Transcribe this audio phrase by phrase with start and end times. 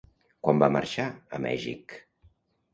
[0.47, 1.07] Quan va marxar
[1.39, 1.97] a Mèxic?